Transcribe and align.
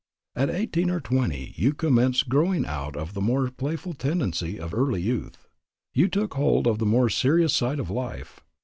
"At 0.35 0.49
eighteen 0.49 0.89
or 0.89 0.99
twenty 0.99 1.53
you 1.57 1.75
commenced 1.75 2.27
growing 2.27 2.65
out 2.65 2.95
of 2.95 3.13
the 3.13 3.21
more 3.21 3.51
playful 3.51 3.93
tendency 3.93 4.59
of 4.59 4.73
early 4.73 4.99
youth. 5.03 5.47
You 5.93 6.07
took 6.07 6.33
hold 6.33 6.65
of 6.65 6.79
the 6.79 6.87
more 6.87 7.07
serious 7.07 7.53
side 7.53 7.79
of 7.79 7.91
life. 7.91 8.39